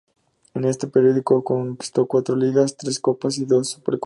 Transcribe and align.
En 0.55 0.65
este 0.65 0.87
período, 0.87 1.21
conquistó 1.23 2.07
cuatro 2.07 2.35
ligas, 2.35 2.75
tres 2.75 2.99
copas 2.99 3.37
y 3.37 3.45
dos 3.45 3.69
supercopas. 3.69 3.99